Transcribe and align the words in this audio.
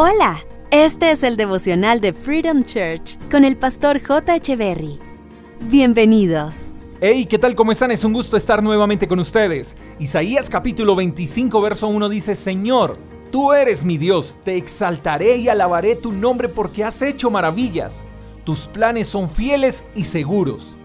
Hola, 0.00 0.38
este 0.70 1.10
es 1.10 1.24
el 1.24 1.36
devocional 1.36 2.00
de 2.00 2.12
Freedom 2.12 2.62
Church 2.62 3.18
con 3.32 3.44
el 3.44 3.56
pastor 3.56 4.00
J. 4.00 4.38
Berry. 4.54 4.96
Bienvenidos. 5.62 6.70
Hey, 7.00 7.26
¿qué 7.26 7.36
tal? 7.36 7.56
¿Cómo 7.56 7.72
están? 7.72 7.90
Es 7.90 8.04
un 8.04 8.12
gusto 8.12 8.36
estar 8.36 8.62
nuevamente 8.62 9.08
con 9.08 9.18
ustedes. 9.18 9.74
Isaías 9.98 10.48
capítulo 10.48 10.94
25, 10.94 11.60
verso 11.60 11.88
1 11.88 12.08
dice, 12.10 12.36
Señor, 12.36 12.96
tú 13.32 13.52
eres 13.52 13.84
mi 13.84 13.98
Dios, 13.98 14.36
te 14.44 14.56
exaltaré 14.56 15.38
y 15.38 15.48
alabaré 15.48 15.96
tu 15.96 16.12
nombre 16.12 16.48
porque 16.48 16.84
has 16.84 17.02
hecho 17.02 17.28
maravillas. 17.28 18.04
Tus 18.44 18.68
planes 18.68 19.08
son 19.08 19.28
fieles 19.28 19.84
y 19.96 20.04
seguros. 20.04 20.76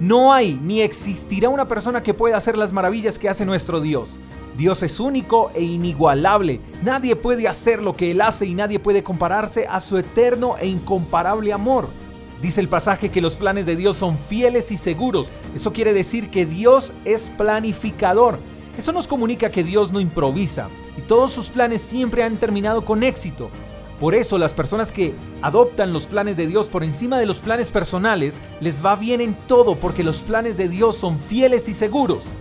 No 0.00 0.32
hay 0.32 0.54
ni 0.62 0.80
existirá 0.80 1.48
una 1.48 1.66
persona 1.66 2.04
que 2.04 2.14
pueda 2.14 2.36
hacer 2.36 2.56
las 2.56 2.72
maravillas 2.72 3.18
que 3.18 3.28
hace 3.28 3.44
nuestro 3.44 3.80
Dios. 3.80 4.20
Dios 4.56 4.82
es 4.84 5.00
único 5.00 5.50
e 5.54 5.62
inigualable. 5.62 6.60
Nadie 6.84 7.16
puede 7.16 7.48
hacer 7.48 7.82
lo 7.82 7.96
que 7.96 8.12
Él 8.12 8.20
hace 8.20 8.46
y 8.46 8.54
nadie 8.54 8.78
puede 8.78 9.02
compararse 9.02 9.66
a 9.68 9.80
su 9.80 9.98
eterno 9.98 10.56
e 10.60 10.68
incomparable 10.68 11.52
amor. 11.52 11.88
Dice 12.40 12.60
el 12.60 12.68
pasaje 12.68 13.10
que 13.10 13.20
los 13.20 13.36
planes 13.36 13.66
de 13.66 13.74
Dios 13.74 13.96
son 13.96 14.16
fieles 14.16 14.70
y 14.70 14.76
seguros. 14.76 15.32
Eso 15.56 15.72
quiere 15.72 15.92
decir 15.92 16.30
que 16.30 16.46
Dios 16.46 16.92
es 17.04 17.30
planificador. 17.30 18.38
Eso 18.78 18.92
nos 18.92 19.08
comunica 19.08 19.50
que 19.50 19.64
Dios 19.64 19.90
no 19.90 19.98
improvisa 19.98 20.68
y 20.96 21.00
todos 21.00 21.32
sus 21.32 21.50
planes 21.50 21.82
siempre 21.82 22.22
han 22.22 22.36
terminado 22.36 22.84
con 22.84 23.02
éxito. 23.02 23.50
Por 24.00 24.14
eso 24.14 24.38
las 24.38 24.54
personas 24.54 24.92
que 24.92 25.12
adoptan 25.42 25.92
los 25.92 26.06
planes 26.06 26.36
de 26.36 26.46
Dios 26.46 26.68
por 26.68 26.84
encima 26.84 27.18
de 27.18 27.26
los 27.26 27.38
planes 27.38 27.72
personales 27.72 28.40
les 28.60 28.84
va 28.84 28.94
bien 28.94 29.20
en 29.20 29.34
todo 29.48 29.74
porque 29.74 30.04
los 30.04 30.18
planes 30.18 30.56
de 30.56 30.68
Dios 30.68 30.96
son 30.96 31.18
fieles 31.18 31.68
y 31.68 31.74
seguros. 31.74 32.34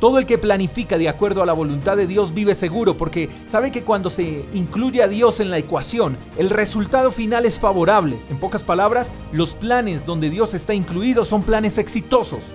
Todo 0.00 0.18
el 0.18 0.26
que 0.26 0.38
planifica 0.38 0.98
de 0.98 1.08
acuerdo 1.08 1.40
a 1.40 1.46
la 1.46 1.52
voluntad 1.52 1.96
de 1.96 2.08
Dios 2.08 2.34
vive 2.34 2.56
seguro 2.56 2.96
porque 2.96 3.30
sabe 3.46 3.70
que 3.70 3.84
cuando 3.84 4.10
se 4.10 4.44
incluye 4.52 5.02
a 5.02 5.08
Dios 5.08 5.38
en 5.38 5.50
la 5.50 5.58
ecuación, 5.58 6.16
el 6.36 6.50
resultado 6.50 7.12
final 7.12 7.46
es 7.46 7.60
favorable. 7.60 8.18
En 8.28 8.38
pocas 8.38 8.64
palabras, 8.64 9.12
los 9.32 9.54
planes 9.54 10.04
donde 10.04 10.30
Dios 10.30 10.52
está 10.52 10.74
incluido 10.74 11.24
son 11.24 11.44
planes 11.44 11.78
exitosos. 11.78 12.52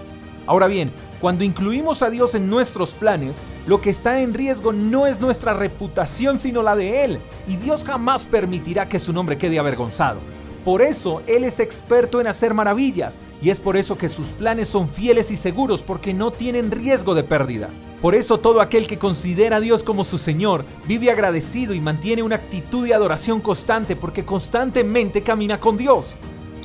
Ahora 0.50 0.66
bien, 0.66 0.92
cuando 1.22 1.44
incluimos 1.44 2.02
a 2.02 2.09
Dios 2.09 2.33
en 2.33 2.50
nuestros 2.50 2.95
planes, 2.95 3.39
lo 3.67 3.81
que 3.81 3.92
está 3.92 4.19
en 4.22 4.33
riesgo 4.33 4.73
no 4.73 5.05
es 5.05 5.22
nuestra 5.22 5.53
reputación 5.53 6.39
sino 6.39 6.64
la 6.64 6.75
de 6.75 7.05
Él, 7.05 7.19
y 7.47 7.58
Dios 7.58 7.83
jamás 7.86 8.25
permitirá 8.25 8.89
que 8.89 8.97
su 8.97 9.14
nombre 9.14 9.38
quede 9.38 9.59
avergonzado. 9.59 10.20
Por 10.66 10.81
eso 10.81 11.22
Él 11.27 11.44
es 11.44 11.59
experto 11.59 12.20
en 12.20 12.25
hacer 12.25 12.55
maravillas 12.55 13.20
y 13.44 13.52
es 13.52 13.59
por 13.59 13.77
eso 13.77 13.95
que 13.95 14.09
sus 14.09 14.30
planes 14.30 14.67
son 14.67 14.89
fieles 14.89 15.30
y 15.30 15.38
seguros 15.38 15.83
porque 15.83 16.16
no 16.16 16.31
tienen 16.31 16.72
riesgo 16.72 17.14
de 17.14 17.23
pérdida. 17.23 17.70
Por 18.02 18.16
eso 18.16 18.39
todo 18.39 18.59
aquel 18.59 18.88
que 18.88 18.97
considera 18.97 19.58
a 19.58 19.59
Dios 19.59 19.83
como 19.83 20.03
su 20.03 20.17
Señor 20.17 20.66
vive 20.88 21.11
agradecido 21.11 21.75
y 21.75 21.80
mantiene 21.80 22.23
una 22.23 22.38
actitud 22.38 22.88
de 22.88 22.95
adoración 22.95 23.39
constante 23.39 23.95
porque 23.95 24.25
constantemente 24.25 25.22
camina 25.22 25.59
con 25.59 25.77
Dios. 25.77 26.16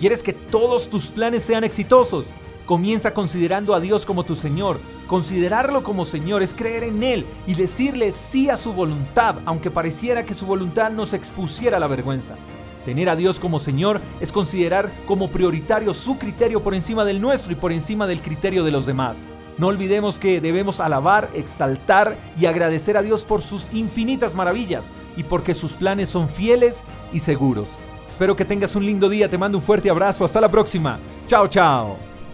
¿Quieres 0.01 0.23
que 0.23 0.33
todos 0.33 0.89
tus 0.89 1.09
planes 1.09 1.43
sean 1.43 1.65
exitosos? 1.65 2.33
Comienza 2.67 3.13
considerando 3.13 3.75
a 3.75 3.81
Dios 3.81 4.07
como 4.07 4.25
tu 4.25 4.37
Señor. 4.37 4.81
Considerarlo 5.07 5.83
como 5.83 6.07
Señor 6.07 6.43
es 6.43 6.55
creer 6.55 6.85
en 6.85 7.03
Él 7.03 7.27
y 7.47 7.55
decirle 7.55 8.11
sí 8.13 8.49
a 8.49 8.57
su 8.57 8.73
voluntad, 8.73 9.37
aunque 9.45 9.71
pareciera 9.71 10.25
que 10.25 10.33
su 10.33 10.47
voluntad 10.47 10.91
nos 10.91 11.13
expusiera 11.13 11.79
la 11.79 11.89
vergüenza. 11.89 12.37
Tener 12.87 13.11
a 13.11 13.17
Dios 13.17 13.39
como 13.39 13.59
Señor 13.59 14.01
es 14.21 14.33
considerar 14.33 14.91
como 15.07 15.31
prioritario 15.31 15.93
su 15.93 16.17
criterio 16.17 16.63
por 16.63 16.75
encima 16.75 17.05
del 17.05 17.21
nuestro 17.21 17.53
y 17.53 17.57
por 17.57 17.71
encima 17.71 18.07
del 18.07 18.23
criterio 18.23 18.65
de 18.65 18.71
los 18.71 18.87
demás. 18.87 19.19
No 19.59 19.69
olvidemos 19.69 20.19
que 20.19 20.41
debemos 20.41 20.81
alabar, 20.81 21.31
exaltar 21.35 22.17
y 22.39 22.47
agradecer 22.47 22.97
a 22.97 23.03
Dios 23.03 23.25
por 23.25 23.43
sus 23.43 23.69
infinitas 23.73 24.35
maravillas 24.35 24.89
y 25.17 25.23
porque 25.23 25.55
sus 25.55 25.75
planes 25.75 26.09
son 26.09 26.29
fieles 26.29 26.83
y 27.13 27.21
seguros. 27.21 27.77
Espero 28.09 28.37
que 28.37 28.45
tengas 28.45 28.75
un 28.75 28.85
lindo 28.85 29.09
día, 29.09 29.29
te 29.29 29.39
mando 29.39 29.59
un 29.59 29.65
fuerte 29.65 29.91
abrazo, 29.91 30.25
hasta 30.25 30.41
la 30.41 30.49
próxima. 30.49 30.99
Chao, 31.27 31.47
chao. 31.47 32.14